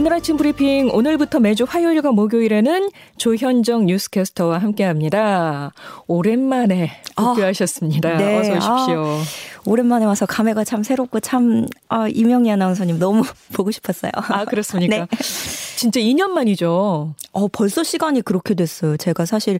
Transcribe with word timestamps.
오늘 0.00 0.14
아침 0.14 0.38
브리핑 0.38 0.88
오늘부터 0.94 1.40
매주 1.40 1.66
화요일과 1.68 2.10
목요일에는 2.12 2.88
조현정 3.18 3.84
뉴스캐스터와 3.84 4.56
함께합니다. 4.56 5.74
오랜만에 6.06 7.02
복귀하셨습니다. 7.16 8.08
아, 8.08 8.16
네. 8.16 8.38
어서 8.38 8.50
오십시오. 8.52 9.04
아, 9.04 9.22
오랜만에 9.66 10.06
와서 10.06 10.24
감회가 10.24 10.64
참 10.64 10.82
새롭고 10.82 11.20
참 11.20 11.66
아, 11.90 12.08
이명희 12.08 12.50
아나운서님 12.50 12.98
너무 12.98 13.24
보고 13.52 13.70
싶었어요. 13.70 14.10
아 14.14 14.46
그렇습니까? 14.46 15.04
네. 15.04 15.06
진짜 15.80 15.98
2년 15.98 16.32
만이죠. 16.32 17.14
어 17.32 17.48
벌써 17.48 17.82
시간이 17.82 18.20
그렇게 18.20 18.52
됐어요. 18.52 18.98
제가 18.98 19.24
사실 19.24 19.58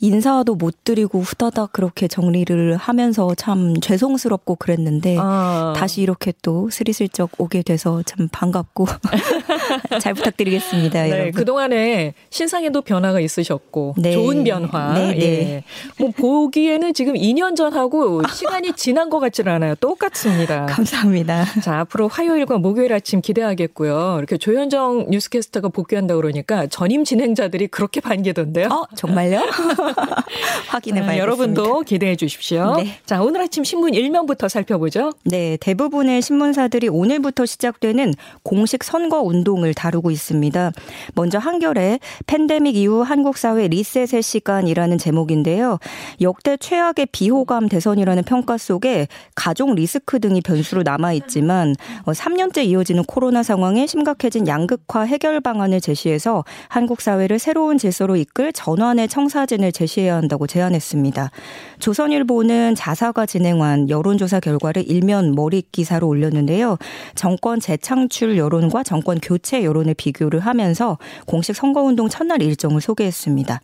인사도 0.00 0.54
못 0.54 0.84
드리고 0.84 1.20
후다닥 1.20 1.72
그렇게 1.72 2.08
정리를 2.08 2.76
하면서 2.76 3.34
참 3.34 3.80
죄송스럽고 3.80 4.56
그랬는데 4.56 5.16
아. 5.18 5.72
다시 5.74 6.02
이렇게 6.02 6.34
또 6.42 6.68
스리슬쩍 6.68 7.30
오게 7.38 7.62
돼서 7.62 8.02
참 8.04 8.28
반갑고 8.30 8.84
잘 10.02 10.12
부탁드리겠습니다. 10.12 11.04
네, 11.04 11.10
여러분. 11.10 11.32
그동안에 11.32 12.12
신상에도 12.28 12.82
변화가 12.82 13.20
있으셨고 13.20 13.94
네. 13.96 14.12
좋은 14.12 14.44
변화. 14.44 14.92
네, 14.92 15.14
네. 15.14 15.22
예. 15.22 15.64
뭐 15.98 16.10
보기에는 16.10 16.92
지금 16.92 17.14
2년 17.14 17.56
전하고 17.56 18.20
시간이 18.28 18.74
지난 18.76 19.08
것 19.08 19.20
같지는 19.20 19.50
않아요. 19.54 19.74
똑같습니다. 19.76 20.66
감사합니다. 20.66 21.46
자, 21.62 21.80
앞으로 21.80 22.08
화요일과 22.08 22.58
목요일 22.58 22.92
아침 22.92 23.22
기대하겠고요. 23.22 24.16
이렇게 24.18 24.36
조현정 24.36 25.06
뉴스캐스 25.08 25.45
터가 25.50 25.68
복귀한다 25.68 26.16
그러니까 26.16 26.66
전임 26.66 27.04
진행자들이 27.04 27.68
그렇게 27.68 28.00
반기던데요. 28.00 28.68
어, 28.68 28.86
정말요? 28.94 29.40
확인해 30.68 31.00
봐야겠습니다. 31.00 31.18
여러분도 31.18 31.80
기대해 31.82 32.16
주십시오. 32.16 32.76
네. 32.76 32.98
자, 33.06 33.22
오늘 33.22 33.40
아침 33.42 33.64
신문 33.64 33.92
1면부터 33.92 34.48
살펴보죠. 34.48 35.12
네, 35.24 35.56
대부분의 35.60 36.22
신문사들이 36.22 36.88
오늘부터 36.88 37.46
시작되는 37.46 38.14
공식 38.42 38.84
선거 38.84 39.22
운동을 39.22 39.74
다루고 39.74 40.10
있습니다. 40.10 40.72
먼저 41.14 41.38
한겨레 41.38 42.00
팬데믹 42.26 42.76
이후 42.76 43.02
한국 43.02 43.36
사회 43.36 43.68
리셋의 43.68 44.22
시간이라는 44.22 44.98
제목인데요. 44.98 45.78
역대 46.20 46.56
최악의 46.56 47.08
비호감 47.12 47.68
대선이라는 47.68 48.24
평가 48.24 48.58
속에 48.58 49.08
가족 49.34 49.74
리스크 49.74 50.20
등이 50.20 50.40
변수로 50.40 50.82
남아 50.82 51.12
있지만 51.14 51.74
3년째 52.04 52.58
어, 52.58 52.62
이어지는 52.62 53.04
코로나 53.04 53.42
상황에 53.42 53.86
심각해진 53.86 54.46
양극화 54.46 55.02
해결 55.02 55.35
방안을 55.40 55.80
제시해서 55.80 56.44
한국 56.68 57.00
사회를 57.00 57.38
새로운 57.38 57.78
질서로 57.78 58.16
이끌 58.16 58.52
전환의 58.52 59.08
청사진을 59.08 59.72
제시해야 59.72 60.16
한다고 60.16 60.46
제안했습니다. 60.46 61.30
조선일보는 61.78 62.74
자사가 62.74 63.26
진행한 63.26 63.88
여론조사 63.88 64.40
결과를 64.40 64.88
일면 64.88 65.34
머리 65.34 65.62
기사로 65.72 66.08
올렸는데요. 66.08 66.78
정권 67.14 67.60
재창출 67.60 68.36
여론과 68.36 68.82
정권 68.82 69.18
교체 69.20 69.64
여론을 69.64 69.94
비교를 69.94 70.40
하면서 70.40 70.98
공식 71.26 71.54
선거운동 71.54 72.08
첫날 72.08 72.42
일정을 72.42 72.80
소개했습니다. 72.80 73.60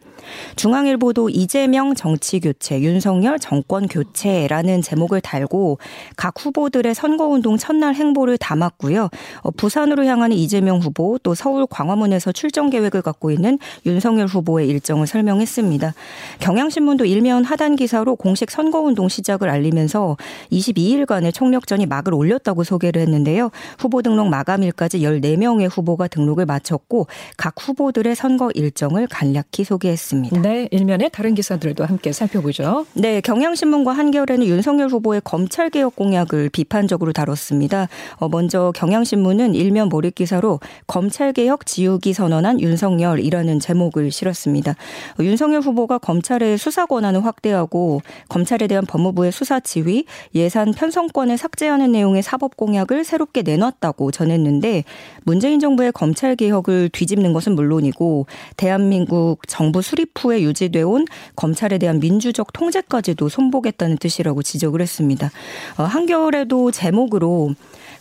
중앙일보도 0.56 1.30
이재명 1.30 1.94
정치 1.94 2.40
교체, 2.40 2.80
윤석열 2.80 3.38
정권 3.38 3.86
교체라는 3.88 4.82
제목을 4.82 5.20
달고 5.20 5.78
각 6.16 6.34
후보들의 6.38 6.94
선거운동 6.94 7.56
첫날 7.56 7.94
행보를 7.94 8.38
담았고요. 8.38 9.08
어, 9.42 9.50
부산으로 9.50 10.04
향하는 10.04 10.36
이재명 10.36 10.78
후보 10.78 11.18
또 11.22 11.34
서울 11.34 11.61
광화문에서 11.66 12.32
출정 12.32 12.70
계획을 12.70 13.02
갖고 13.02 13.30
있는 13.30 13.58
윤석열 13.86 14.26
후보의 14.26 14.68
일정을 14.68 15.06
설명했습니다. 15.06 15.94
경향신문도 16.40 17.04
일면 17.04 17.44
하단 17.44 17.76
기사로 17.76 18.16
공식 18.16 18.50
선거운동 18.50 19.08
시작을 19.08 19.48
알리면서 19.48 20.16
22일간의 20.50 21.34
총력전이 21.34 21.86
막을 21.86 22.14
올렸다고 22.14 22.64
소개를 22.64 23.02
했는데요. 23.02 23.50
후보 23.78 24.02
등록 24.02 24.28
마감일까지 24.28 25.00
14명의 25.00 25.68
후보가 25.70 26.08
등록을 26.08 26.46
마쳤고 26.46 27.06
각 27.36 27.54
후보들의 27.58 28.14
선거 28.14 28.50
일정을 28.54 29.06
간략히 29.08 29.64
소개했습니다. 29.64 30.40
네, 30.40 30.68
일면에 30.70 31.08
다른 31.08 31.34
기사들도 31.34 31.84
함께 31.84 32.12
살펴보죠. 32.12 32.86
네, 32.94 33.20
경향신문과 33.20 33.92
한겨레는 33.92 34.46
윤석열 34.46 34.88
후보의 34.88 35.20
검찰개혁 35.24 35.96
공약을 35.96 36.50
비판적으로 36.50 37.12
다뤘습니다. 37.12 37.88
어, 38.16 38.28
먼저 38.28 38.72
경향신문은 38.74 39.54
일면 39.54 39.88
몰입 39.88 40.14
기사로 40.14 40.60
검찰개혁 40.86 41.51
지우기 41.66 42.12
선언한 42.12 42.60
윤석열이라는 42.60 43.60
제목을 43.60 44.10
실었습니다. 44.10 44.72
어, 45.18 45.22
윤석열 45.22 45.60
후보가 45.60 45.98
검찰의 45.98 46.58
수사 46.58 46.86
권한을 46.86 47.24
확대하고 47.24 48.02
검찰에 48.28 48.66
대한 48.66 48.84
법무부의 48.86 49.32
수사 49.32 49.60
지휘, 49.60 50.04
예산 50.34 50.72
편성권을 50.72 51.36
삭제하는 51.36 51.92
내용의 51.92 52.22
사법 52.22 52.56
공약을 52.56 53.04
새롭게 53.04 53.42
내놨다고 53.42 54.10
전했는데 54.10 54.84
문재인 55.24 55.60
정부의 55.60 55.92
검찰 55.92 56.36
개혁을 56.36 56.88
뒤집는 56.90 57.32
것은 57.32 57.54
물론이고 57.54 58.26
대한민국 58.56 59.46
정부 59.46 59.82
수립 59.82 60.10
후에 60.18 60.42
유지돼 60.42 60.82
온 60.82 61.06
검찰에 61.36 61.78
대한 61.78 62.00
민주적 62.00 62.52
통제까지도 62.52 63.28
손보겠다는 63.28 63.98
뜻이라고 63.98 64.42
지적을 64.42 64.80
했습니다. 64.80 65.30
어, 65.76 65.84
한겨울에도 65.84 66.70
제목으로 66.70 67.54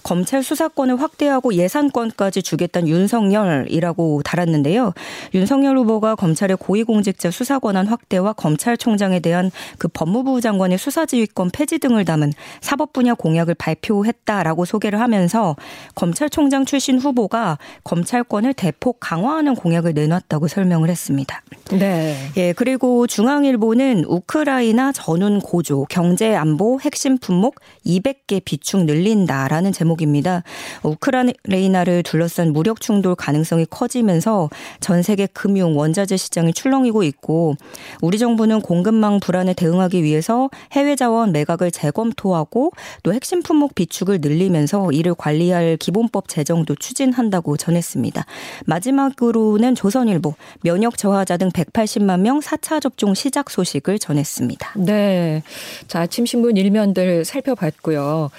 검찰 0.04 0.44
수사권을 0.44 1.00
확대하고 1.00 1.54
예산권까지 1.54 2.42
주겠다는 2.42 2.88
윤석열 2.88 3.31
이라고 3.70 4.22
달았는데요. 4.24 4.94
윤석열 5.34 5.78
후보가 5.78 6.16
검찰의 6.16 6.58
고위공직자 6.58 7.32
수사 7.32 7.60
권한 7.60 7.88
확대와 7.88 8.34
검찰총장에 8.34 9.20
대한 9.20 9.52
그 9.78 9.88
법무부 9.88 10.42
장관의 10.42 10.78
수사지휘권 10.78 11.52
폐지 11.52 11.80
등을 11.80 12.06
담은 12.06 12.34
사법 12.60 12.94
분야 12.94 13.14
공약을 13.14 13.56
발표했다라고 13.56 14.66
소개를 14.66 15.00
하면서 15.00 15.56
검찰총장 15.96 16.66
출신 16.66 17.00
후보가 17.00 17.58
검찰권을 17.84 18.54
대폭 18.54 18.98
강화하는 19.00 19.56
공약을 19.56 19.94
내놨다고 19.94 20.48
설명을 20.48 20.90
했습니다. 20.90 21.42
네. 21.72 22.18
예, 22.38 22.54
그리고 22.54 23.08
중앙일보는 23.08 24.06
우크라이나 24.08 24.92
전운 24.92 25.40
고조, 25.40 25.86
경제 25.90 26.36
안보 26.36 26.80
핵심 26.82 27.18
품목 27.18 27.56
200개 27.86 28.42
비축 28.44 28.86
늘린다라는 28.86 29.72
제목 29.72 30.02
제목입니다. 30.02 30.44
우크라이나를 30.84 32.04
둘러싼 32.04 32.54
무력 32.54 32.82
충돌 32.82 33.16
가능성이 33.22 33.66
커지면서 33.70 34.50
전 34.80 35.04
세계 35.04 35.28
금융 35.28 35.78
원자재 35.78 36.18
시장이 36.18 36.54
출렁이고 36.54 37.04
있고 37.04 37.56
우리 38.02 38.18
정부는 38.18 38.62
공급망 38.62 39.20
불안에 39.20 39.54
대응하기 39.54 40.02
위해서 40.02 40.50
해외 40.72 40.96
자원 40.96 41.32
매각을 41.32 41.70
재검토하고 41.70 42.72
또 43.04 43.14
핵심 43.14 43.44
품목 43.44 43.76
비축을 43.76 44.20
늘리면서 44.22 44.92
이를 44.92 45.14
관리할 45.14 45.78
기본법 45.78 46.28
제정도 46.28 46.74
추진한다고 46.76 47.58
전했습니다. 47.58 48.26
마지막으로는 48.66 49.76
조선일보 49.76 50.34
면역 50.64 50.98
저하자 50.98 51.38
등 51.38 51.50
180만 51.50 52.22
명 52.22 52.40
4차 52.40 52.82
접종 52.82 53.14
시작 53.14 53.52
소식을 53.52 54.00
전했습니다. 54.00 54.74
네. 54.78 55.44
자, 55.88 56.02
아침 56.02 56.26
신문 56.26 56.58
일면들 56.58 57.24
살펴봤고요. 57.26 58.32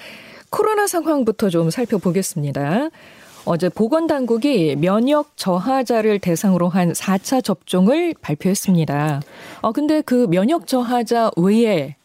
코로나 0.49 0.85
상황부터 0.85 1.49
좀 1.49 1.71
살펴보겠습니다. 1.71 2.89
어제 3.45 3.67
보건당국이 3.67 4.77
면역 4.77 5.35
저하자를 5.35 6.19
대상으로 6.19 6.69
한 6.69 6.93
4차 6.93 7.43
접종을 7.43 8.15
발표했습니다. 8.21 9.21
어, 9.61 9.71
근데 9.73 10.01
그 10.01 10.27
면역 10.29 10.65
저하자 10.65 11.31
외에 11.35 11.95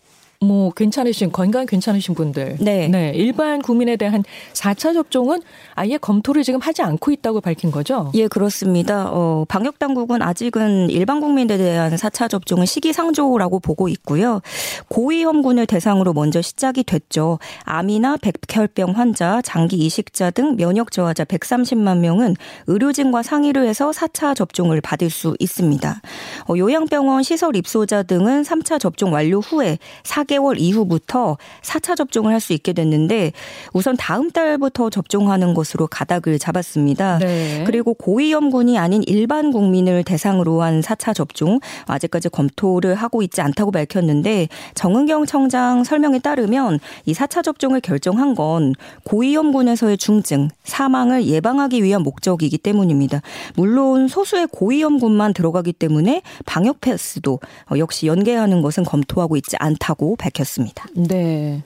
뭐 0.40 0.70
괜찮으신 0.70 1.32
건강 1.32 1.66
괜찮으신 1.66 2.14
분들 2.14 2.58
네. 2.60 2.86
네. 2.86 3.10
일반 3.12 3.60
국민에 3.60 3.96
대한 3.96 4.22
4차 4.52 4.94
접종은 4.94 5.40
아예 5.74 5.98
검토를 5.98 6.44
지금 6.44 6.60
하지 6.60 6.80
않고 6.82 7.10
있다고 7.10 7.40
밝힌 7.40 7.72
거죠? 7.72 8.12
예, 8.14 8.28
그렇습니다. 8.28 9.08
어, 9.10 9.44
방역 9.48 9.80
당국은 9.80 10.22
아직은 10.22 10.90
일반 10.90 11.20
국민에 11.20 11.56
대한 11.56 11.92
4차 11.96 12.30
접종은 12.30 12.66
시기상조라고 12.66 13.58
보고 13.58 13.88
있고요. 13.88 14.40
고위험군을 14.86 15.66
대상으로 15.66 16.12
먼저 16.12 16.40
시작이 16.40 16.84
됐죠. 16.84 17.40
암이나 17.64 18.18
백혈병 18.18 18.92
환자, 18.92 19.42
장기 19.42 19.76
이식자 19.78 20.30
등 20.30 20.54
면역 20.54 20.92
저하자 20.92 21.24
130만 21.24 21.98
명은 21.98 22.36
의료진과 22.68 23.24
상의를 23.24 23.66
해서 23.66 23.90
4차 23.90 24.36
접종을 24.36 24.82
받을 24.82 25.10
수 25.10 25.34
있습니다. 25.40 26.00
어, 26.48 26.54
요양병원 26.56 27.24
시설 27.24 27.56
입소자 27.56 28.04
등은 28.04 28.42
3차 28.42 28.78
접종 28.78 29.12
완료 29.12 29.40
후에 29.40 29.78
4 30.04 30.27
개월 30.28 30.58
이후부터 30.58 31.36
4차 31.62 31.96
접종을 31.96 32.32
할 32.32 32.38
수 32.38 32.52
있게 32.52 32.72
됐는데 32.72 33.32
우선 33.72 33.96
다음 33.96 34.30
달부터 34.30 34.90
접종하는 34.90 35.54
것으로 35.54 35.86
가닥을 35.86 36.38
잡았습니다. 36.38 37.18
네. 37.18 37.64
그리고 37.66 37.94
고위험군이 37.94 38.78
아닌 38.78 39.02
일반 39.06 39.50
국민을 39.50 40.04
대상으로 40.04 40.62
한 40.62 40.80
4차 40.80 41.14
접종 41.14 41.60
아직까지 41.86 42.28
검토를 42.28 42.94
하고 42.94 43.22
있지 43.22 43.40
않다고 43.40 43.70
밝혔는데 43.70 44.48
정은경 44.74 45.26
청장 45.26 45.84
설명에 45.84 46.20
따르면 46.20 46.78
이 47.06 47.12
4차 47.12 47.42
접종을 47.42 47.80
결정한 47.80 48.34
건 48.34 48.74
고위험군에서의 49.04 49.98
중증, 49.98 50.48
사망을 50.64 51.26
예방하기 51.26 51.82
위한 51.82 52.02
목적이기 52.02 52.58
때문입니다. 52.58 53.20
물론 53.56 54.08
소수의 54.08 54.48
고위험군만 54.52 55.34
들어가기 55.34 55.72
때문에 55.72 56.22
방역 56.46 56.80
패스도 56.80 57.40
역시 57.76 58.06
연계하는 58.06 58.62
것은 58.62 58.84
검토하고 58.84 59.36
있지 59.36 59.56
않다고 59.58 60.16
밝혔습니다. 60.18 60.86
네. 60.94 61.62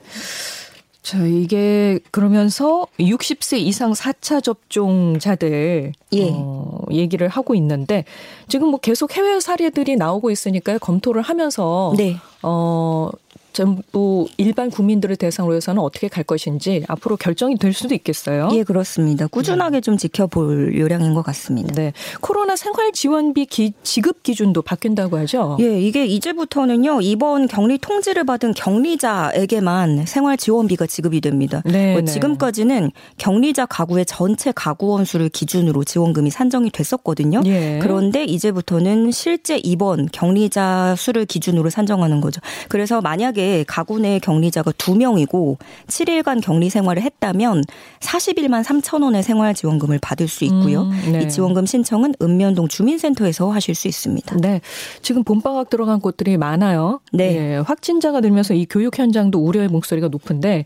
자, 1.03 1.17
이게 1.25 1.99
그러면서 2.11 2.87
60세 2.97 3.57
이상 3.59 3.91
4차 3.91 4.41
접종자들 4.41 5.91
예. 6.13 6.29
어, 6.31 6.79
얘기를 6.91 7.27
하고 7.27 7.55
있는데 7.55 8.05
지금 8.47 8.69
뭐 8.69 8.79
계속 8.79 9.13
해외 9.17 9.41
사례들이 9.41 9.97
나오고 9.97 10.31
있으니까 10.31 10.77
검토를 10.77 11.21
하면서 11.21 11.93
네. 11.97 12.15
어 12.41 13.09
전부 13.53 14.27
일반 14.37 14.69
국민들을 14.69 15.15
대상으로 15.15 15.55
해서는 15.55 15.81
어떻게 15.81 16.07
갈 16.07 16.23
것인지 16.23 16.83
앞으로 16.87 17.17
결정이 17.17 17.57
될 17.57 17.73
수도 17.73 17.93
있겠어요. 17.93 18.49
예, 18.53 18.63
그렇습니다. 18.63 19.27
꾸준하게 19.27 19.77
네. 19.77 19.81
좀 19.81 19.97
지켜볼 19.97 20.77
요량인 20.77 21.13
것 21.13 21.21
같습니다. 21.23 21.73
네. 21.75 21.93
코로나 22.19 22.55
생활 22.55 22.91
지원비 22.91 23.45
기, 23.45 23.73
지급 23.83 24.23
기준도 24.23 24.63
바뀐다고 24.63 25.17
하죠. 25.19 25.57
예, 25.59 25.79
이게 25.79 26.05
이제부터는요. 26.05 27.01
이번 27.01 27.47
격리 27.47 27.77
통지를 27.77 28.23
받은 28.23 28.53
격리자에게만 28.55 30.05
생활 30.07 30.37
지원비가 30.37 30.87
지급이 30.87 31.21
됩니다. 31.21 31.61
네, 31.65 31.93
뭐 31.93 32.01
네. 32.01 32.11
지금까지는 32.11 32.91
격리자 33.17 33.67
가구의 33.67 34.05
전체 34.05 34.51
가구 34.51 34.87
원 34.87 35.05
수를 35.05 35.29
기준으로 35.29 35.83
지원금이 35.83 36.31
산정이 36.31 36.71
됐었거든요. 36.71 37.41
예. 37.45 37.79
그런데 37.81 38.23
이제부터는 38.23 39.11
실제 39.11 39.57
입원 39.57 40.07
격리자 40.11 40.95
수를 40.97 41.25
기준으로 41.25 41.69
산정하는 41.69 42.19
거죠. 42.19 42.41
그래서 42.67 43.01
만약에 43.01 43.42
만약에 43.43 43.65
가구 43.67 43.99
내 43.99 44.19
격리자가 44.19 44.71
2명이고 44.71 45.57
7일간 45.87 46.41
격리 46.41 46.69
생활을 46.69 47.03
했다면 47.03 47.63
41만 47.99 48.63
3천 48.63 49.03
원의 49.03 49.21
생활 49.21 49.53
지원금을 49.53 49.99
받을 50.01 50.27
수 50.27 50.45
있고요. 50.45 50.83
음, 50.83 51.11
네. 51.11 51.23
이 51.23 51.29
지원금 51.29 51.65
신청은 51.65 52.15
읍면동 52.21 52.69
주민센터에서 52.69 53.51
하실 53.51 53.75
수 53.75 53.87
있습니다. 53.87 54.37
네. 54.37 54.61
지금 55.01 55.23
봄방학 55.23 55.69
들어간 55.69 55.99
곳들이 55.99 56.37
많아요. 56.37 57.01
네. 57.11 57.35
예, 57.35 57.57
확진자가 57.57 58.21
늘면서 58.21 58.53
이 58.53 58.65
교육 58.69 58.97
현장도 58.97 59.39
우려의 59.39 59.67
목소리가 59.67 60.07
높은데 60.07 60.65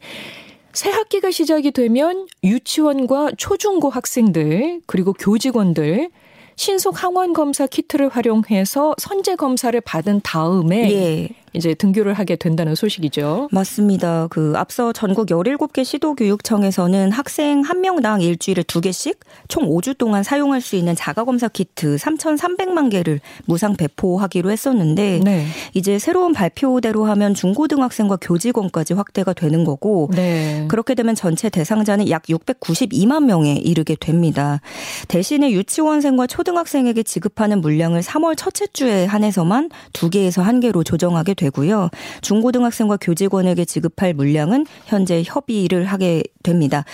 새 0.73 0.91
학기가 0.91 1.31
시작이 1.31 1.71
되면 1.71 2.27
유치원과 2.43 3.31
초중고 3.37 3.89
학생들 3.89 4.81
그리고 4.85 5.13
교직원들 5.13 6.09
신속 6.55 7.03
항원 7.03 7.33
검사 7.33 7.67
키트를 7.67 8.09
활용해서 8.09 8.95
선제 8.97 9.35
검사를 9.35 9.79
받은 9.79 10.21
다음에 10.23 10.91
예. 10.91 11.29
이제 11.57 11.73
등교를 11.73 12.13
하게 12.13 12.35
된다는 12.35 12.75
소식이죠. 12.75 13.49
맞습니다. 13.51 14.27
그 14.29 14.53
앞서 14.55 14.93
전국 14.93 15.27
17개 15.27 15.83
시도교육청에서는 15.83 17.11
학생 17.11 17.61
한 17.61 17.81
명당 17.81 18.21
일주일에 18.21 18.63
두 18.63 18.79
개씩 18.79 19.19
총 19.47 19.67
5주 19.67 19.97
동안 19.97 20.23
사용할 20.23 20.61
수 20.61 20.75
있는 20.75 20.95
자가검사 20.95 21.47
키트 21.47 21.95
3,300만 21.95 22.91
개를 22.91 23.19
무상 23.45 23.75
배포하기로 23.75 24.51
했었는데 24.51 25.21
네. 25.23 25.47
이제 25.73 25.97
새로운 25.97 26.33
발표대로 26.33 27.05
하면 27.05 27.33
중고등학생과 27.33 28.17
교직원까지 28.21 28.93
확대가 28.93 29.33
되는 29.33 29.63
거고 29.63 30.09
네. 30.13 30.65
그렇게 30.69 30.93
되면 30.93 31.15
전체 31.15 31.49
대상자는 31.49 32.09
약 32.09 32.23
692만 32.23 33.25
명에 33.25 33.55
이르게 33.55 33.95
됩니다. 33.95 34.61
대신에 35.07 35.51
유치원생과 35.51 36.27
초등학생에게 36.27 37.03
지급하는 37.03 37.61
물량을 37.61 38.01
3월 38.01 38.35
첫째 38.37 38.67
주에 38.67 39.05
한해서만 39.05 39.69
두 39.93 40.09
개에서 40.09 40.41
한 40.41 40.59
개로 40.59 40.83
조정하게 40.83 41.33
되고요. 41.47 41.89
중고등학생과 42.21 42.97
교직원에게 43.01 43.65
지급할 43.65 44.13
물량은 44.13 44.65
현재 44.85 45.23
협의를 45.25 45.85
하게 45.85 46.23
됩니다. 46.43 46.85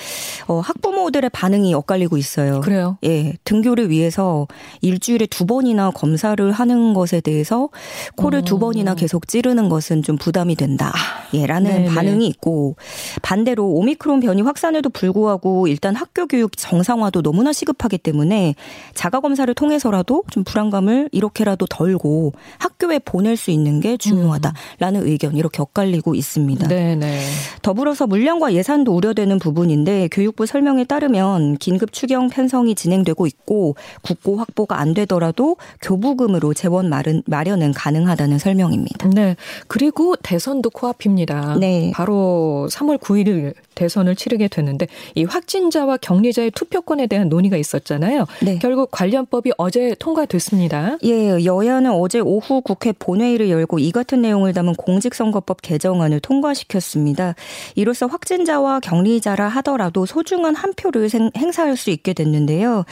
어, 0.47 0.59
학부모들의 0.59 1.29
반응이 1.29 1.73
엇갈리고 1.73 2.17
있어요. 2.17 2.61
그래요? 2.61 2.97
예. 3.03 3.33
등교를 3.43 3.89
위해서 3.89 4.47
일주일에 4.81 5.25
두 5.27 5.45
번이나 5.45 5.91
검사를 5.91 6.51
하는 6.51 6.93
것에 6.93 7.21
대해서 7.21 7.69
코를 8.15 8.39
음. 8.39 8.45
두 8.45 8.59
번이나 8.59 8.95
계속 8.95 9.27
찌르는 9.27 9.69
것은 9.69 10.01
좀 10.01 10.17
부담이 10.17 10.55
된다. 10.55 10.91
아, 10.93 11.27
예, 11.33 11.45
라는. 11.45 11.85
반응이 11.85 12.27
있고 12.27 12.75
반대로 13.21 13.67
오미크론 13.67 14.19
변이 14.19 14.41
확산에도 14.41 14.89
불구하고 14.89 15.67
일단 15.67 15.95
학교 15.95 16.27
교육 16.27 16.57
정상화도 16.57 17.21
너무나 17.21 17.53
시급하기 17.53 17.99
때문에 17.99 18.55
자가 18.93 19.19
검사를 19.19 19.51
통해서라도 19.53 20.23
좀 20.31 20.43
불안감을 20.43 21.09
이렇게라도 21.11 21.65
덜고 21.67 22.33
학교에 22.57 22.99
보낼 22.99 23.37
수 23.37 23.51
있는 23.51 23.79
게 23.79 23.97
중요하다. 23.97 24.32
중요하다라는 24.33 25.07
의견 25.07 25.35
이렇게 25.35 25.61
엇갈리고 25.61 26.15
있습니다. 26.15 26.67
네네. 26.67 27.19
더불어서 27.61 28.07
물량과 28.07 28.53
예산도 28.53 28.93
우려되는 28.95 29.39
부분인데 29.39 30.09
교육부 30.11 30.45
설명에 30.45 30.85
따르면 30.85 31.57
긴급 31.57 31.93
추경 31.93 32.29
편성이 32.29 32.75
진행되고 32.75 33.27
있고 33.27 33.75
국고 34.01 34.37
확보가 34.37 34.79
안 34.79 34.93
되더라도 34.93 35.57
교부금으로 35.81 36.53
재원 36.53 36.89
마련, 36.89 37.21
마련은 37.25 37.73
가능하다는 37.73 38.39
설명입니다. 38.39 39.09
네. 39.09 39.35
그리고 39.67 40.15
대선도 40.15 40.69
코앞입니다. 40.71 41.57
네. 41.59 41.91
바로 41.93 42.67
3월 42.71 42.97
9일 42.97 43.53
대선을 43.75 44.15
치르게 44.15 44.47
되는데 44.47 44.87
이 45.15 45.23
확진자와 45.23 45.97
격리자의 45.97 46.51
투표권에 46.51 47.07
대한 47.07 47.29
논의가 47.29 47.57
있었잖아요. 47.57 48.25
네. 48.41 48.59
결국 48.59 48.89
관련법이 48.91 49.51
어제 49.57 49.95
통과됐습니다. 49.99 50.97
예, 51.03 51.43
여야는 51.43 51.91
어제 51.91 52.19
오후 52.19 52.61
국회 52.61 52.91
본회의를 52.91 53.49
열고 53.49 53.79
이 53.79 53.91
같은 53.91 54.21
내용을 54.23 54.53
담은 54.53 54.73
공직선거법 54.73 55.61
개정안을 55.61 56.19
통과시켰습니다. 56.19 57.35
이로써 57.75 58.07
확진자와 58.07 58.79
격리자라 58.79 59.47
하더라도 59.47 60.07
소중한 60.07 60.55
한 60.55 60.73
표를 60.73 61.09
행사할 61.37 61.77
수 61.77 61.91
있게 61.91 62.13
됐는데요. 62.13 62.85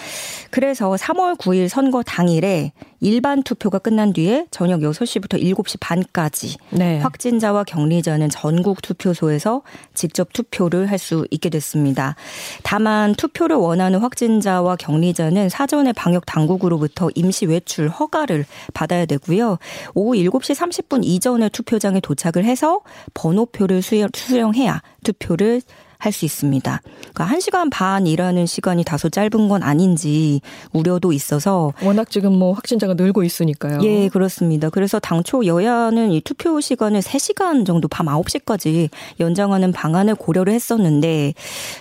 그래서 0.52 0.92
3월 0.92 1.38
9일 1.38 1.68
선거 1.68 2.04
당일에 2.04 2.72
일반 3.02 3.44
투표가 3.44 3.80
끝난 3.80 4.14
뒤에 4.14 4.46
저녁 4.52 4.80
6시부터 4.82 5.42
7시 5.42 5.78
반까지 5.80 6.56
네. 6.70 7.00
확진자와 7.00 7.64
격리자는 7.66 8.30
전국 8.30 8.82
투표소에서 8.82 9.64
직접 9.94 10.32
투표를 10.32 10.90
할 10.90 11.02
수 11.02 11.26
있게 11.32 11.50
됐습니다. 11.50 12.16
다만 12.62 13.16
투표를 13.16 13.56
원하는 13.56 14.00
확진자와 14.00 14.76
격리자는 14.76 15.50
사전에 15.50 15.94
방역 15.94 16.28
당국으로부터 16.28 17.10
임시 17.16 17.48
외출 17.48 17.90
허가를 17.90 18.46
받아야 18.76 19.08
되고요. 19.08 19.58
오후 19.96 20.14
7시 20.14 20.54
30분 20.56 21.04
이전에 21.04 21.50
투표장에 21.50 22.02
도착을 22.02 22.46
해서 22.46 22.82
번호표를 23.16 23.82
수령해야 23.82 24.84
투표를 25.04 25.64
할 26.02 26.12
수 26.12 26.26
있습니다. 26.26 26.82
그러니까 27.14 27.38
1시간 27.38 27.70
반 27.72 28.06
일하는 28.08 28.46
시간이 28.46 28.84
다소 28.84 29.10
짧은 29.10 29.48
건 29.48 29.64
아닌지 29.64 30.42
우려도 30.74 31.14
있어서 31.14 31.74
워낙 31.84 32.10
지금 32.10 32.34
뭐 32.38 32.54
확진자가 32.54 32.96
늘고 32.96 33.24
있으니까요. 33.24 33.80
예, 33.84 34.10
그렇습니다. 34.10 34.70
그래서 34.70 35.00
당초 35.00 35.46
여야는 35.46 36.12
이 36.12 36.22
투표 36.22 36.60
시간을 36.60 37.02
3시간 37.02 37.66
정도 37.66 37.88
밤 37.88 38.08
9시까지 38.08 38.90
연장하는 39.20 39.72
방안을 39.72 40.16
고려를 40.16 40.54
했었는데 40.54 41.34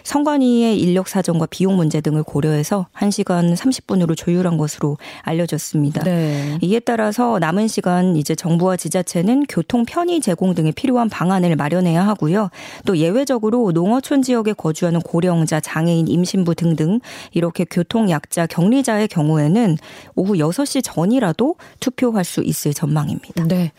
선관위의 0.05 0.79
인력 0.79 1.09
사정과 1.09 1.47
비용 1.47 1.77
문제 1.77 2.01
등을 2.01 2.23
고려해서 2.23 2.87
1시간 2.95 3.57
30분으로 3.57 4.17
조율한 4.17 4.59
것으로 4.59 4.99
알려졌습니다. 5.23 6.05
네. 6.05 6.59
이에 6.61 6.79
따라서 6.81 7.39
남은 7.39 7.69
시간 7.69 8.17
이제 8.17 8.35
정부와 8.35 8.77
지자체는 8.77 9.47
교통 9.49 9.85
편의 9.85 10.21
제공 10.21 10.55
등에 10.55 10.73
필요한 10.73 11.09
방안을 11.09 11.57
마련해야 11.57 12.07
하고요. 12.07 12.51
또 12.85 12.99
예외적으로 12.99 13.73
농어 13.73 14.01
농촌 14.11 14.23
지역에 14.23 14.53
거주하는 14.53 15.01
고령자, 15.01 15.61
장애인, 15.61 16.09
임신부 16.09 16.57
등등 16.57 17.01
이렇게 17.33 17.65
교통 17.65 18.11
약자, 18.11 18.47
격리자의 18.47 19.07
경우에는 19.07 19.77
오후 20.17 20.35
6시 20.35 20.83
전이라도 20.83 21.55
투표할 21.79 22.25
수 22.25 22.43
있을 22.43 22.75
전망입니다. 22.75 23.45
네. 23.47 23.71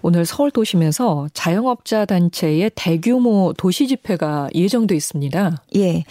오늘 0.00 0.24
서울 0.24 0.52
도심에서 0.52 1.28
자영업자 1.34 2.04
단체의 2.04 2.70
대규모 2.76 3.52
도시 3.56 3.88
집회가 3.88 4.48
예정돼 4.54 4.94
있습니다. 4.94 5.56
예. 5.76 6.04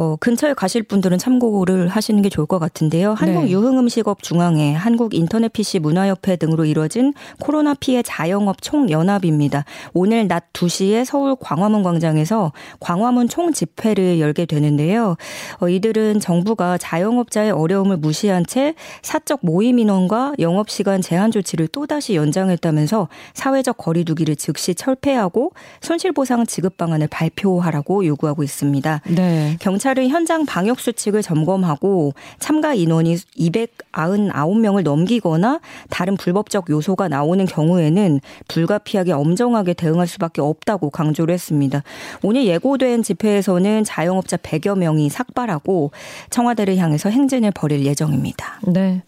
어, 0.00 0.16
근처에 0.16 0.54
가실 0.54 0.82
분들은 0.82 1.18
참고를 1.18 1.88
하시는 1.88 2.22
게 2.22 2.30
좋을 2.30 2.46
것 2.46 2.58
같은데요. 2.58 3.12
한국 3.12 3.44
네. 3.44 3.50
유흥음식업 3.50 4.22
중앙회, 4.22 4.72
한국 4.72 5.12
인터넷 5.12 5.52
PC 5.52 5.78
문화협회 5.78 6.36
등으로 6.36 6.64
이뤄진 6.64 7.12
코로나 7.38 7.74
피해 7.74 8.02
자영업 8.02 8.62
총연합입니다. 8.62 9.66
오늘 9.92 10.26
낮 10.26 10.54
2시에 10.54 11.04
서울 11.04 11.36
광화문 11.38 11.82
광장에서 11.82 12.52
광화문 12.80 13.28
총 13.28 13.52
집회를 13.52 14.20
열게 14.20 14.46
되는데요. 14.46 15.18
어, 15.58 15.68
이들은 15.68 16.20
정부가 16.20 16.78
자영업자의 16.78 17.50
어려움을 17.50 17.98
무시한 17.98 18.46
채 18.46 18.74
사적 19.02 19.40
모임 19.42 19.78
인원과 19.78 20.32
영업시간 20.38 21.02
제한 21.02 21.30
조치를 21.30 21.68
또다시 21.68 22.14
연장했다면서 22.14 23.08
사회적 23.34 23.76
거리두기를 23.76 24.36
즉시 24.36 24.74
철폐하고 24.74 25.52
손실보상 25.82 26.46
지급 26.46 26.78
방안을 26.78 27.08
발표하라고 27.08 28.06
요구하고 28.06 28.42
있습니다. 28.42 29.02
네. 29.14 29.56
경찰 29.60 29.89
은 29.98 30.08
현장 30.08 30.46
방역 30.46 30.80
수칙을 30.80 31.22
점검하고 31.22 32.14
참가 32.38 32.74
인원이 32.74 33.16
299명을 33.16 34.82
넘기거나 34.82 35.60
다른 35.88 36.16
불법적 36.16 36.70
요소가 36.70 37.08
나오는 37.08 37.44
경우에는 37.44 38.20
불가피하게 38.48 39.12
엄정하게 39.12 39.74
대응할 39.74 40.06
수밖에 40.06 40.40
없다고 40.40 40.90
강조를 40.90 41.34
했습니다. 41.34 41.82
오늘 42.22 42.46
예고된 42.46 43.02
집회에서는 43.02 43.84
자영업자 43.84 44.36
100여 44.38 44.78
명이 44.78 45.08
삭발하고 45.08 45.90
청와대를 46.30 46.76
향해서 46.76 47.10
행진을 47.10 47.52
벌일 47.52 47.84
예정입니다. 47.84 48.60
네. 48.66 49.02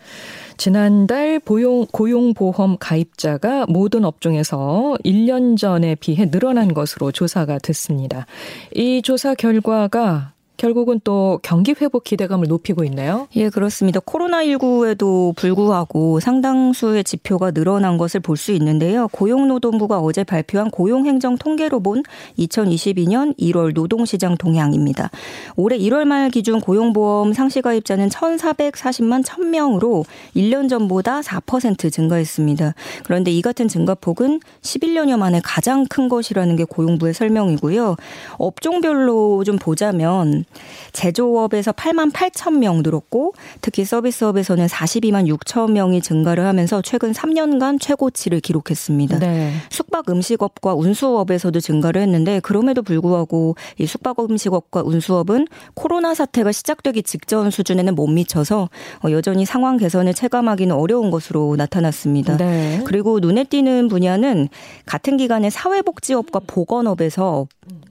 지난달 0.56 1.40
보용, 1.40 1.86
고용보험 1.90 2.76
가입자가 2.78 3.66
모든 3.68 4.04
업종에서 4.04 4.96
1년 5.04 5.56
전에 5.56 5.94
비해 5.94 6.30
늘어난 6.30 6.72
것으로 6.74 7.10
조사가 7.10 7.58
됐습니다. 7.58 8.26
이 8.74 9.02
조사 9.02 9.34
결과가 9.34 10.31
결국은 10.62 11.00
또 11.02 11.40
경기 11.42 11.74
회복 11.80 12.04
기대감을 12.04 12.46
높이고 12.46 12.84
있네요. 12.84 13.26
예, 13.34 13.48
그렇습니다. 13.48 13.98
코로나19에도 13.98 15.34
불구하고 15.34 16.20
상당수의 16.20 17.02
지표가 17.02 17.50
늘어난 17.50 17.98
것을 17.98 18.20
볼 18.20 18.36
수 18.36 18.52
있는데요. 18.52 19.08
고용노동부가 19.08 20.00
어제 20.00 20.24
발표한 20.24 20.70
고용행정 20.70 21.36
통계로 21.36 21.80
본 21.80 22.02
2022년 22.38 23.36
1월 23.38 23.72
노동시장 23.74 24.36
동향입니다. 24.36 25.10
올해 25.56 25.78
1월 25.78 26.04
말 26.04 26.30
기준 26.30 26.60
고용보험 26.60 27.32
상시가입자는 27.32 28.08
1,440만 28.08 29.24
1,000명으로 29.24 30.04
1년 30.36 30.68
전보다 30.68 31.20
4% 31.20 31.92
증가했습니다. 31.92 32.74
그런데 33.04 33.30
이 33.30 33.42
같은 33.42 33.68
증가폭은 33.68 34.40
11년여 34.62 35.16
만에 35.18 35.40
가장 35.42 35.86
큰 35.86 36.08
것이라는 36.08 36.54
게 36.56 36.64
고용부의 36.64 37.14
설명이고요. 37.14 37.96
업종별로 38.38 39.44
좀 39.44 39.58
보자면 39.58 40.44
제조업에서 40.92 41.72
8만 41.72 42.12
8천 42.12 42.58
명 42.58 42.82
늘었고 42.82 43.34
특히 43.60 43.84
서비스업에서는 43.84 44.66
42만 44.66 45.26
6천 45.36 45.72
명이 45.72 46.00
증가를 46.00 46.46
하면서 46.46 46.82
최근 46.82 47.12
3년간 47.12 47.80
최고치를 47.80 48.40
기록했습니다. 48.40 49.18
네. 49.18 49.52
숙박 49.70 50.10
음식업과 50.10 50.74
운수업에서도 50.74 51.58
증가를 51.60 52.02
했는데 52.02 52.40
그럼에도 52.40 52.82
불구하고 52.82 53.56
이 53.78 53.86
숙박 53.86 54.20
음식업과 54.20 54.82
운수업은 54.84 55.46
코로나 55.74 56.14
사태가 56.14 56.52
시작되기 56.52 57.02
직전 57.02 57.50
수준에는 57.50 57.94
못 57.94 58.06
미쳐서 58.08 58.68
어, 59.04 59.10
여전히 59.10 59.44
상황 59.44 59.76
개선을 59.76 60.14
체감하기는 60.14 60.74
어려운 60.74 61.10
것으로 61.10 61.56
나타났습니다. 61.56 62.36
네. 62.36 62.82
그리고 62.84 63.20
눈에 63.20 63.44
띄는 63.44 63.88
분야는 63.88 64.48
같은 64.86 65.16
기간에 65.16 65.50
사회복지업과 65.50 66.40
보건업에서 66.46 67.46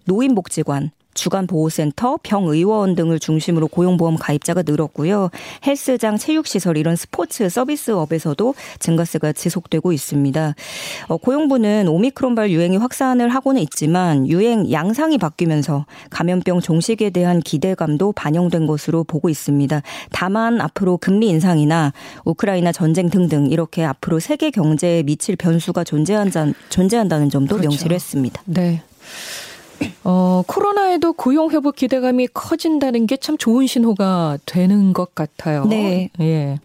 노인복지관 0.05 0.91
주간보호센터, 1.13 2.19
병의원 2.23 2.95
등을 2.95 3.19
중심으로 3.19 3.67
고용보험 3.67 4.17
가입자가 4.17 4.63
늘었고요. 4.65 5.29
헬스장, 5.65 6.17
체육시설 6.17 6.77
이런 6.77 6.95
스포츠 6.95 7.47
서비스업에서도 7.49 8.55
증가세가 8.79 9.33
지속되고 9.33 9.91
있습니다. 9.91 10.55
어, 11.07 11.17
고용부는 11.17 11.87
오미크론발 11.87 12.51
유행이 12.51 12.77
확산을 12.77 13.29
하고는 13.29 13.61
있지만 13.61 14.27
유행 14.27 14.71
양상이 14.71 15.17
바뀌면서 15.17 15.85
감염병 16.09 16.61
종식에 16.61 17.09
대한 17.09 17.39
기대감도 17.39 18.11
반영된 18.13 18.67
것으로 18.67 19.03
보고 19.03 19.29
있습니다. 19.29 19.81
다만 20.11 20.61
앞으로 20.61 20.97
금리 20.97 21.27
인상이나 21.29 21.93
우크라이나 22.25 22.71
전쟁 22.71 23.09
등등 23.09 23.47
이렇게 23.47 23.83
앞으로 23.83 24.19
세계 24.19 24.51
경제에 24.51 25.03
미칠 25.03 25.35
변수가 25.35 25.83
존재한다, 25.83 26.47
존재한다는 26.69 27.29
점도 27.29 27.55
그렇죠. 27.55 27.69
명시를 27.69 27.95
했습니다. 27.95 28.41
네. 28.45 28.81
어, 30.03 30.43
코로나에도 30.47 31.13
고용 31.13 31.51
회복 31.51 31.75
기대감이 31.77 32.27
커진다는 32.33 33.07
게 33.07 33.21
참 33.21 33.37
좋은 33.37 33.67
신호가 33.67 34.39
되는 34.47 34.93
것 34.93 35.13
같아요. 35.13 35.65
네. 35.65 36.09
예. 36.19 36.57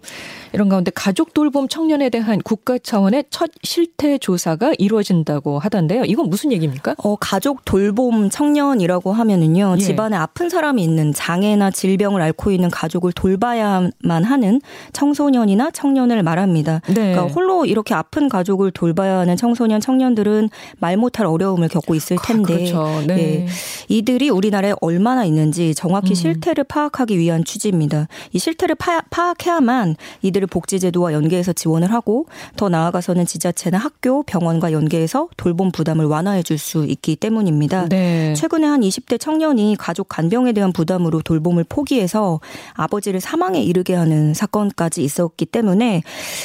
이런 0.55 0.71
가운데 0.71 0.91
가족 0.95 1.35
돌봄 1.35 1.69
청년에 1.69 2.09
대한 2.09 2.41
국가 2.41 2.79
차원의 2.79 3.25
첫 3.29 3.51
실태 3.63 4.17
조사가 4.17 4.73
이루어진다고 4.79 5.59
하던데요. 5.59 6.05
이건 6.05 6.31
무슨 6.31 6.51
얘기입니까? 6.51 6.95
어, 6.97 7.17
가족 7.17 7.67
돌봄 7.67 8.31
청년이라고 8.31 9.13
하면은요. 9.13 9.75
예. 9.77 9.83
집안에 9.83 10.17
아픈 10.17 10.49
사람이 10.49 10.83
있는 10.83 11.13
장애나 11.13 11.73
질병을 11.73 12.23
앓고 12.23 12.53
있는 12.53 12.71
가족을 12.71 13.13
돌봐야만 13.13 14.25
하는 14.25 14.63
청소년이나 14.95 15.73
청년을 15.73 16.23
말합니다. 16.23 16.81
네. 16.87 17.13
그러니까 17.13 17.25
홀로 17.25 17.67
이렇게 17.67 17.93
아픈 17.95 18.31
가족을 18.31 18.71
돌봐야 18.71 19.19
하는 19.19 19.37
청소년 19.37 19.81
청년들은 19.83 20.49
말 20.79 20.97
못할 20.97 21.27
어려움을 21.27 21.69
겪고 21.69 21.95
있을 21.95 22.17
텐데 22.25 22.55
그렇죠. 22.55 23.06
네. 23.07 23.47
예. 23.47 23.47
이들이 23.89 24.29
우리나라에 24.31 24.75
얼마나 24.81 25.25
있는지 25.25 25.75
정확히 25.75 26.11
음. 26.11 26.15
실태를 26.15 26.65
파악하기 26.65 27.19
위한 27.19 27.45
취지입니다. 27.45 28.09
이 28.33 28.39
실태를 28.39 28.75
파, 28.75 29.01
파악해야만 29.11 29.97
이들을 30.23 30.47
복지제도와 30.49 31.13
연계해서 31.13 31.53
지원을 31.53 31.93
하고 31.93 32.27
더 32.57 32.69
나아가서는 32.69 33.27
지자체나 33.27 33.79
학교, 33.79 34.23
병원과 34.25 34.73
연계해서 34.73 35.29
돌봄 35.37 35.71
부담을 35.71 36.07
완화해 36.07 36.43
줄 36.43 36.57
수 36.67 36.85
있기 36.85 37.17
때문입니다. 37.17 37.89
네. 37.89 38.35
최근에 38.35 38.67
한 38.67 38.81
20대 38.81 39.19
청년이 39.21 39.77
가족 39.79 40.09
간병에 40.09 40.53
대한 40.53 40.73
부담으로 40.73 41.23
돌봄을 41.23 41.65
포기해서 41.69 42.41
아버지를 42.75 43.21
사망에 43.21 43.63
이르게 43.63 43.95
하는 43.95 44.35
사건까지 44.35 45.03
있었기 45.03 45.47
때문에 45.47 46.03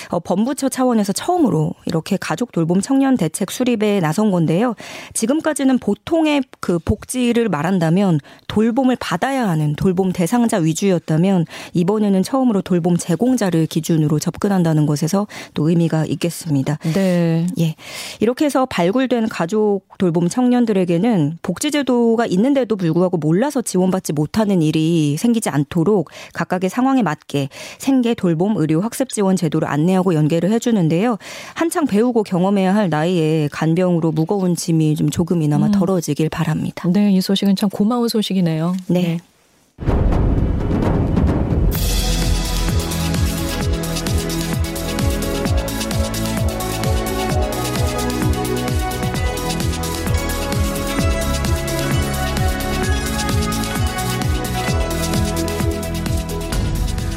어, 0.10 0.20
법무처 0.20 0.70
차원에서 0.70 1.14
처음으로 1.14 1.74
이렇게 1.86 2.18
가족 2.18 2.52
돌봄 2.52 2.82
청년 2.82 3.18
대책 3.18 3.52
수립에 3.52 4.00
나선 4.00 4.32
건데요. 4.32 4.76
지금까지는 5.14 5.80
보통의 5.80 6.44
그 6.60 6.78
복지를 6.80 7.50
말한다면 7.50 8.20
돌봄을 8.48 8.96
받아야 9.00 9.50
하는 9.50 9.76
돌봄 9.76 10.12
대상자 10.12 10.58
위주였다면 10.58 11.46
이번에는 11.74 12.24
처음으로 12.24 12.62
돌봄 12.62 12.98
제공자를 12.98 13.66
기준으로 13.66 14.20
접근한다는 14.20 14.86
것에서 14.86 15.28
또 15.54 15.70
의미가 15.70 16.06
있겠습니다. 16.06 16.78
네. 16.94 17.48
예. 17.60 17.76
이렇게 18.20 18.46
해서 18.46 18.66
발굴된 18.66 19.30
가족 19.30 19.82
돌봄 19.98 20.28
청년들에게는 20.28 21.40
복지제도가 21.42 22.26
있는데도 22.28 22.76
불구하고 22.76 23.18
몰라서 23.18 23.62
지원받지 23.62 24.14
못하는 24.14 24.62
일이 24.62 25.18
생기지 25.18 25.50
않도록 25.50 26.10
각각의 26.34 26.70
상황에 26.70 27.02
맞게 27.02 27.50
생계 27.78 28.14
돌봄 28.14 28.58
의료 28.58 28.82
학습 28.82 29.10
지원 29.10 29.36
제도를 29.36 29.68
안내하고 29.68 30.14
연계를 30.14 30.52
해주는데요. 30.52 31.18
한창 31.54 31.86
배우고 31.86 32.24
경험해야 32.24 32.74
할 32.74 32.90
나이에 32.90 33.50
간병으로 33.52 34.12
무거운 34.12 34.56
짐이 34.56 34.96
좀 34.96 35.10
조금이나마 35.10 35.68
음. 35.68 35.72
덜어지길 35.72 36.30
바랍니다. 36.32 36.90
네, 36.92 37.12
이 37.12 37.22
소식은 37.22 37.56
참 37.56 37.70
고마운 37.70 38.08
소식이네요. 38.08 38.76
네. 38.88 39.02
네. 39.02 39.20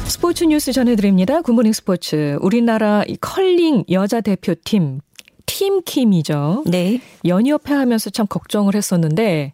스포츠 0.07 0.43
뉴스 0.43 0.73
전해드립니다. 0.73 1.41
굿모닝 1.41 1.71
스포츠. 1.71 2.37
우리나라 2.41 3.03
컬링 3.21 3.85
여자 3.91 4.21
대표팀 4.21 4.99
팀킴이죠. 5.55 6.63
네. 6.67 6.99
연이어 7.23 7.57
패하면서 7.59 8.09
참 8.09 8.27
걱정을 8.27 8.75
했었는데 8.75 9.53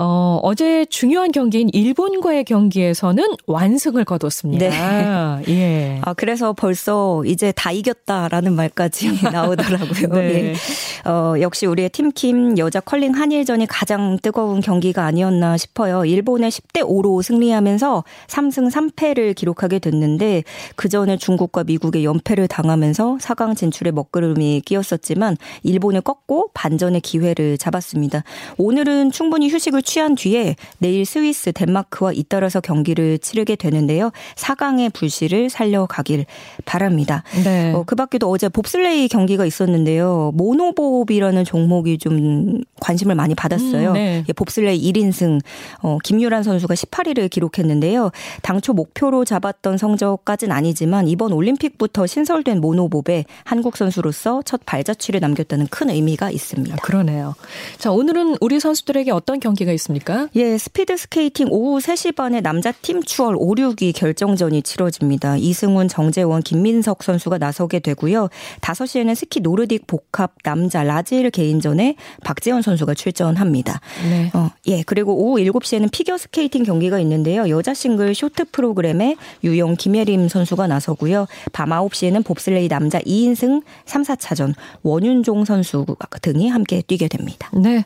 어, 0.00 0.38
어제 0.44 0.84
중요한 0.84 1.32
경기인 1.32 1.68
일본과의 1.72 2.44
경기에서는 2.44 3.24
완승을 3.46 4.04
거뒀습니다. 4.04 4.68
네. 4.68 5.42
예. 5.48 6.00
아, 6.02 6.14
그래서 6.14 6.52
벌써 6.52 7.24
이제 7.26 7.50
다 7.50 7.72
이겼다라는 7.72 8.54
말까지 8.54 9.18
나오더라고요. 9.32 10.08
네. 10.12 10.54
예. 10.54 11.10
어, 11.10 11.34
역시 11.40 11.66
우리의 11.66 11.88
팀킴 11.88 12.58
여자 12.58 12.78
컬링 12.78 13.14
한일전이 13.16 13.66
가장 13.66 14.18
뜨거운 14.22 14.60
경기가 14.60 15.04
아니었나 15.04 15.56
싶어요. 15.56 16.04
일본에 16.04 16.52
10대 16.52 16.82
5로 16.82 17.20
승리하면서 17.20 18.04
3승 18.28 18.70
3패를 18.70 19.34
기록하게 19.34 19.80
됐는데 19.80 20.44
그 20.76 20.88
전에 20.88 21.16
중국과 21.16 21.64
미국의 21.64 22.04
연패를 22.04 22.46
당하면서 22.46 23.18
4강 23.20 23.56
진출에 23.56 23.90
먹구름이 23.90 24.62
끼었었지만 24.64 25.36
일본을 25.64 26.02
꺾고 26.02 26.50
반전의 26.54 27.00
기회를 27.00 27.58
잡았습니다. 27.58 28.22
오늘은 28.58 29.10
충분히 29.10 29.48
휴식을 29.48 29.82
취한 29.88 30.14
뒤에 30.16 30.54
내일 30.76 31.06
스위스, 31.06 31.50
덴마크와 31.50 32.12
잇따라서 32.12 32.60
경기를 32.60 33.18
치르게 33.18 33.56
되는데요. 33.56 34.10
4강의 34.36 34.92
불씨를 34.92 35.48
살려가길 35.48 36.26
바랍니다. 36.66 37.22
네. 37.42 37.72
어, 37.72 37.84
그 37.86 37.96
밖에도 37.96 38.28
어제 38.28 38.50
봅슬레이 38.50 39.08
경기가 39.08 39.46
있었는데요. 39.46 40.32
모노봅이라는 40.34 41.42
종목이 41.46 41.96
좀 41.96 42.60
관심을 42.80 43.14
많이 43.14 43.34
받았어요. 43.34 43.88
음, 43.88 43.94
네. 43.94 44.24
예, 44.28 44.32
봅슬레이 44.34 44.78
1인승 44.92 45.40
어, 45.80 45.96
김유란 46.04 46.42
선수가 46.42 46.74
18위를 46.74 47.30
기록했는데요. 47.30 48.10
당초 48.42 48.74
목표로 48.74 49.24
잡았던 49.24 49.78
성적까지는 49.78 50.54
아니지만 50.54 51.08
이번 51.08 51.32
올림픽부터 51.32 52.06
신설된 52.06 52.60
모노봅에 52.60 53.24
한국 53.44 53.78
선수로서 53.78 54.42
첫 54.44 54.60
발자취를 54.66 55.20
남겼다는 55.20 55.66
큰 55.68 55.88
의미가 55.88 56.30
있습니다. 56.30 56.76
그러네요. 56.76 57.34
자, 57.78 57.90
오늘은 57.90 58.36
우리 58.42 58.60
선수들에게 58.60 59.12
어떤 59.12 59.40
경기가 59.40 59.77
있습니까? 59.78 60.28
예, 60.36 60.58
스피드 60.58 60.96
스케이팅 60.96 61.48
오후 61.50 61.78
3시 61.78 62.14
반에 62.14 62.40
남자 62.40 62.72
팀 62.72 63.02
추월 63.02 63.34
5, 63.36 63.54
6위 63.54 63.94
결정전이 63.94 64.62
치러집니다. 64.62 65.36
이승훈, 65.36 65.88
정재원, 65.88 66.42
김민석 66.42 67.02
선수가 67.02 67.38
나서게 67.38 67.80
되고요. 67.80 68.28
5시에는 68.60 69.14
스키 69.14 69.40
노르딕 69.40 69.86
복합 69.86 70.34
남자 70.42 70.82
라지힐 70.82 71.30
개인전에 71.30 71.96
박재현 72.24 72.62
선수가 72.62 72.94
출전합니다. 72.94 73.80
네. 74.08 74.30
어, 74.34 74.50
예, 74.66 74.82
그리고 74.82 75.14
오후 75.14 75.38
7시에는 75.38 75.90
피겨 75.90 76.18
스케이팅 76.18 76.64
경기가 76.64 76.98
있는데요. 77.00 77.48
여자 77.48 77.74
싱글 77.74 78.14
쇼트 78.14 78.46
프로그램에 78.52 79.16
유영, 79.44 79.76
김예림 79.76 80.28
선수가 80.28 80.66
나서고요. 80.66 81.26
밤 81.52 81.70
9시에는 81.70 82.24
봅슬레이 82.24 82.68
남자 82.68 82.98
2인승 83.00 83.62
3, 83.84 84.02
4차전 84.02 84.54
원윤종 84.82 85.44
선수 85.44 85.84
등이 86.22 86.48
함께 86.48 86.82
뛰게 86.82 87.08
됩니다. 87.08 87.50
네. 87.54 87.84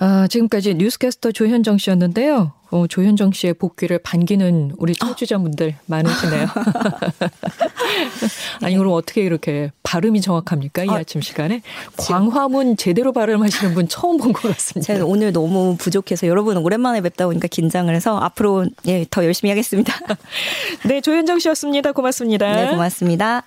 아, 0.00 0.26
지금까지 0.28 0.74
뉴스캐스터 0.74 1.32
조현정 1.32 1.78
씨였는데요. 1.78 2.52
어, 2.70 2.86
조현정 2.86 3.32
씨의 3.32 3.54
복귀를 3.54 3.98
반기는 3.98 4.72
우리 4.76 4.94
청취자분들 4.94 5.74
아. 5.76 5.80
많으시네요. 5.86 6.46
아니, 8.62 8.76
그럼 8.76 8.92
어떻게 8.92 9.22
이렇게 9.22 9.72
발음이 9.82 10.20
정확합니까? 10.20 10.84
이 10.84 10.88
아, 10.90 11.02
침 11.02 11.20
시간에? 11.20 11.62
광화문 11.96 12.76
제대로 12.76 13.12
발음하시는 13.12 13.74
분 13.74 13.88
처음 13.88 14.18
본 14.18 14.32
것 14.32 14.42
같습니다. 14.52 14.92
제가 14.92 15.06
오늘 15.06 15.32
너무 15.32 15.76
부족해서 15.78 16.26
여러분 16.26 16.56
오랜만에 16.58 17.00
뵙다 17.00 17.26
보니까 17.26 17.48
긴장을 17.48 17.92
해서 17.92 18.18
앞으로 18.18 18.66
예, 18.86 19.06
더 19.10 19.24
열심히 19.24 19.50
하겠습니다. 19.50 19.94
네, 20.86 21.00
조현정 21.00 21.38
씨였습니다. 21.38 21.92
고맙습니다. 21.92 22.54
네, 22.54 22.70
고맙습니다. 22.70 23.44